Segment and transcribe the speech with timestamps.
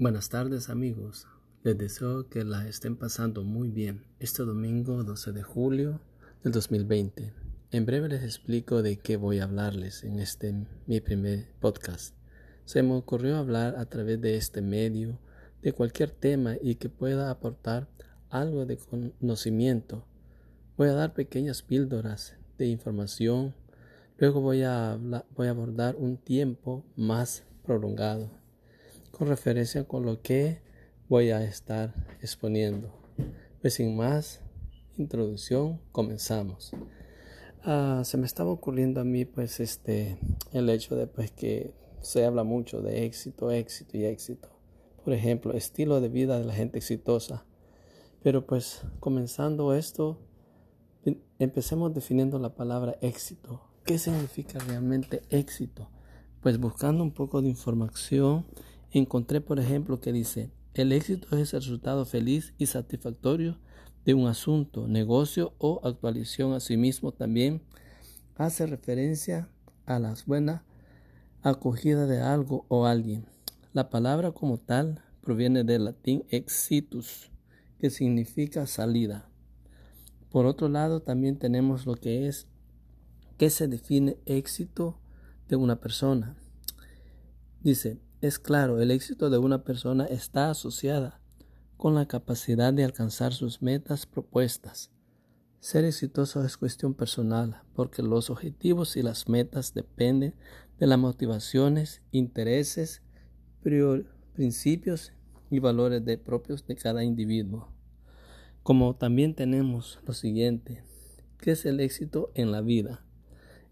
[0.00, 1.26] Buenas tardes amigos,
[1.64, 6.00] les deseo que la estén pasando muy bien este domingo 12 de julio
[6.44, 7.32] del 2020.
[7.72, 10.54] En breve les explico de qué voy a hablarles en este
[10.86, 12.14] mi primer podcast.
[12.64, 15.18] Se me ocurrió hablar a través de este medio
[15.62, 17.88] de cualquier tema y que pueda aportar
[18.30, 20.06] algo de conocimiento.
[20.76, 23.52] Voy a dar pequeñas píldoras de información,
[24.16, 24.96] luego voy a,
[25.34, 28.38] voy a abordar un tiempo más prolongado
[29.10, 30.60] con referencia con lo que
[31.08, 32.92] voy a estar exponiendo.
[33.60, 34.40] Pues sin más
[34.96, 36.72] introducción, comenzamos.
[37.64, 40.18] Ah, se me estaba ocurriendo a mí pues este
[40.52, 44.48] el hecho de pues que se habla mucho de éxito, éxito y éxito.
[45.04, 47.44] Por ejemplo, estilo de vida de la gente exitosa.
[48.22, 50.18] Pero pues comenzando esto,
[51.04, 53.60] em, empecemos definiendo la palabra éxito.
[53.84, 55.88] ¿Qué significa realmente éxito?
[56.42, 58.46] Pues buscando un poco de información
[58.90, 63.58] Encontré, por ejemplo, que dice, el éxito es el resultado feliz y satisfactorio
[64.04, 66.54] de un asunto, negocio o actualización.
[66.54, 67.62] Asimismo, también
[68.36, 69.48] hace referencia
[69.84, 70.64] a la buena
[71.42, 73.26] acogida de algo o alguien.
[73.72, 77.30] La palabra como tal proviene del latín exitus,
[77.78, 79.28] que significa salida.
[80.30, 82.46] Por otro lado, también tenemos lo que es
[83.36, 84.98] que se define éxito
[85.48, 86.36] de una persona.
[87.62, 91.20] Dice, es claro, el éxito de una persona está asociada
[91.76, 94.90] con la capacidad de alcanzar sus metas propuestas.
[95.60, 100.34] Ser exitoso es cuestión personal, porque los objetivos y las metas dependen
[100.78, 103.02] de las motivaciones, intereses,
[104.34, 105.12] principios
[105.50, 107.72] y valores de propios de cada individuo.
[108.62, 110.82] Como también tenemos lo siguiente,
[111.38, 113.04] ¿qué es el éxito en la vida?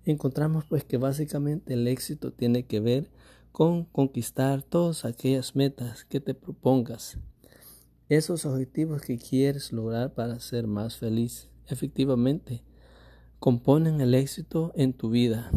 [0.05, 3.11] Encontramos pues que básicamente el éxito tiene que ver
[3.57, 7.17] con conquistar todas aquellas metas que te propongas,
[8.11, 11.48] esos objetivos que quieres lograr para ser más feliz.
[11.67, 12.63] Efectivamente,
[13.39, 15.51] componen el éxito en tu vida.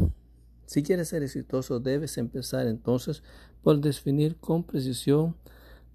[0.66, 3.22] Si quieres ser exitoso, debes empezar entonces
[3.64, 5.36] por definir con precisión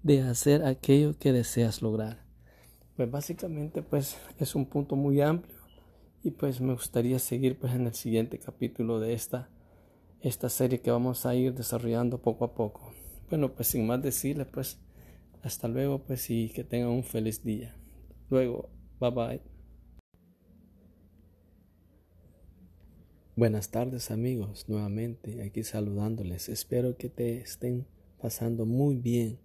[0.03, 2.23] de hacer aquello que deseas lograr.
[2.95, 5.57] Pues básicamente pues es un punto muy amplio
[6.23, 9.49] y pues me gustaría seguir pues en el siguiente capítulo de esta
[10.27, 12.91] esta serie que vamos a ir desarrollando poco a poco.
[13.29, 14.79] Bueno, pues sin más decirles, pues
[15.43, 17.75] hasta luego, pues y que tengan un feliz día.
[18.31, 18.69] Luego,
[18.99, 19.41] bye bye.
[23.35, 26.49] Buenas tardes amigos, nuevamente aquí saludándoles.
[26.49, 27.85] Espero que te estén
[28.19, 29.37] pasando muy bien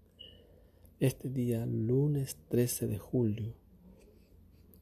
[0.98, 3.54] este día, lunes 13 de julio.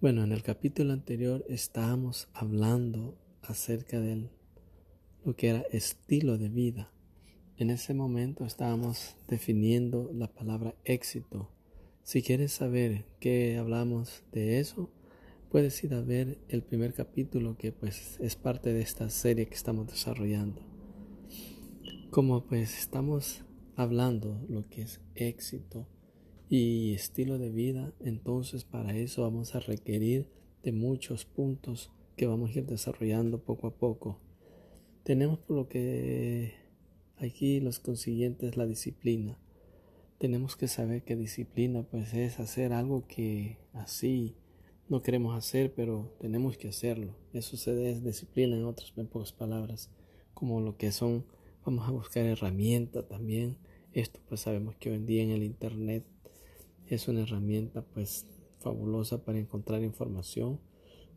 [0.00, 4.30] Bueno, en el capítulo anterior estábamos hablando acerca del
[5.24, 6.90] lo que era estilo de vida.
[7.56, 11.50] En ese momento estábamos definiendo la palabra éxito.
[12.02, 14.90] Si quieres saber qué hablamos de eso,
[15.50, 19.54] puedes ir a ver el primer capítulo que pues es parte de esta serie que
[19.54, 20.62] estamos desarrollando.
[22.10, 23.44] Como pues estamos
[23.76, 25.86] hablando lo que es éxito
[26.48, 30.28] y estilo de vida, entonces para eso vamos a requerir
[30.62, 34.20] de muchos puntos que vamos a ir desarrollando poco a poco.
[35.08, 36.52] Tenemos por lo que
[37.16, 39.38] aquí los consiguientes la disciplina.
[40.18, 44.36] Tenemos que saber que disciplina pues es hacer algo que así
[44.86, 47.16] no queremos hacer, pero tenemos que hacerlo.
[47.32, 49.90] Eso se es disciplina en otras en pocas palabras,
[50.34, 51.24] como lo que son,
[51.64, 53.56] vamos a buscar herramientas también.
[53.94, 56.04] Esto pues sabemos que hoy en día en el internet
[56.86, 58.26] es una herramienta pues
[58.58, 60.60] fabulosa para encontrar información.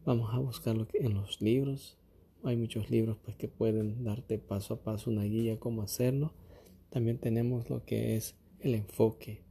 [0.06, 1.98] Vamos a buscarlo en los libros,
[2.44, 6.34] hay muchos libros pues, que pueden darte paso a paso una guía cómo hacerlo.
[6.90, 9.44] También tenemos lo que es el enfoque.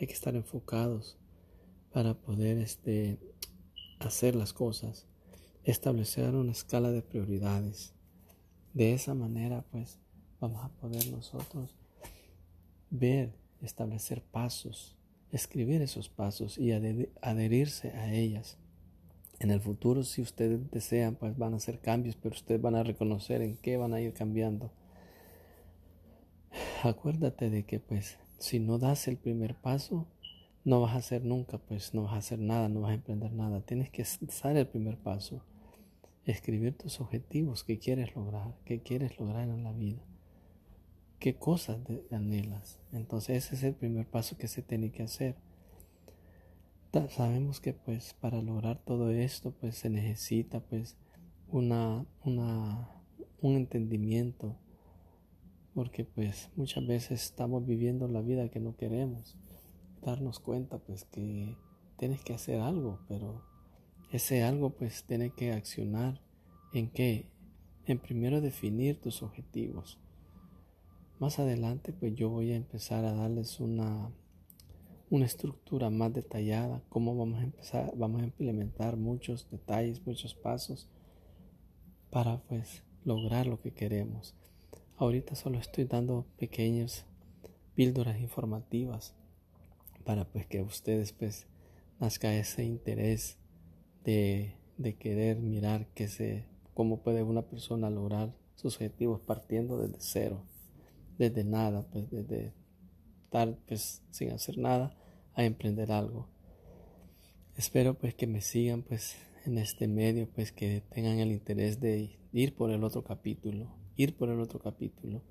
[0.00, 1.18] Hay que estar enfocados
[1.92, 3.18] para poder este,
[3.98, 5.06] hacer las cosas.
[5.64, 7.94] Establecer una escala de prioridades.
[8.72, 9.98] De esa manera pues
[10.40, 11.76] vamos a poder nosotros
[12.90, 14.96] ver, establecer pasos,
[15.30, 18.58] escribir esos pasos y adherirse a ellas
[19.42, 22.84] en el futuro, si ustedes desean, pues van a hacer cambios, pero ustedes van a
[22.84, 24.70] reconocer en qué van a ir cambiando.
[26.84, 30.06] Acuérdate de que, pues, si no das el primer paso,
[30.64, 33.32] no vas a hacer nunca, pues, no vas a hacer nada, no vas a emprender
[33.32, 33.60] nada.
[33.62, 34.06] Tienes que
[34.44, 35.42] dar el primer paso.
[36.24, 40.02] Escribir tus objetivos, qué quieres lograr, qué quieres lograr en la vida,
[41.18, 41.78] qué cosas
[42.12, 42.78] anhelas.
[42.92, 45.34] Entonces, ese es el primer paso que se tiene que hacer
[47.08, 50.96] sabemos que pues para lograr todo esto pues se necesita pues
[51.48, 52.88] una, una
[53.40, 54.56] un entendimiento
[55.74, 59.36] porque pues muchas veces estamos viviendo la vida que no queremos.
[60.02, 61.56] Darnos cuenta pues que
[61.96, 63.42] tienes que hacer algo, pero
[64.10, 66.20] ese algo pues tiene que accionar
[66.74, 67.30] en qué?
[67.86, 69.98] En primero definir tus objetivos.
[71.18, 74.10] Más adelante pues yo voy a empezar a darles una
[75.12, 80.88] una estructura más detallada, cómo vamos a empezar, vamos a implementar muchos detalles, muchos pasos
[82.08, 84.34] para pues lograr lo que queremos.
[84.96, 87.04] Ahorita solo estoy dando pequeñas
[87.74, 89.14] píldoras informativas
[90.02, 91.46] para pues que ustedes pues
[92.00, 93.36] nazca ese interés
[94.04, 99.98] de, de querer mirar que se, cómo puede una persona lograr sus objetivos partiendo desde
[99.98, 100.42] cero,
[101.18, 102.54] desde nada, pues desde
[103.24, 104.96] estar pues sin hacer nada
[105.34, 106.28] a emprender algo.
[107.56, 112.18] Espero pues que me sigan pues en este medio, pues que tengan el interés de
[112.32, 115.22] ir por el otro capítulo, ir por el otro capítulo.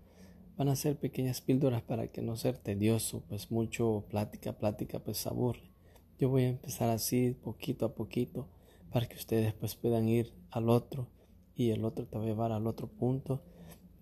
[0.58, 5.26] Van a ser pequeñas píldoras para que no sea tedioso, pues mucho plática, plática pues
[5.26, 5.72] aburre.
[6.20, 8.48] Yo voy a empezar así poquito a poquito
[8.92, 11.08] para que ustedes pues puedan ir al otro
[11.56, 13.42] y el otro te va a llevar al otro punto.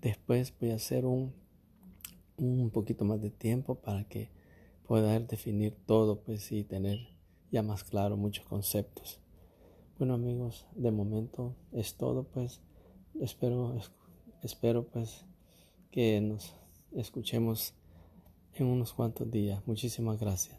[0.02, 1.34] Después voy a hacer un,
[2.38, 4.30] un poquito más de tiempo para que
[4.90, 6.98] poder definir todo pues y tener
[7.52, 9.20] ya más claro muchos conceptos.
[10.00, 12.60] Bueno amigos, de momento es todo pues.
[13.22, 13.78] Espero,
[14.42, 15.26] espero pues
[15.92, 16.56] que nos
[16.92, 17.76] escuchemos
[18.56, 19.62] en unos cuantos días.
[19.68, 20.59] Muchísimas gracias.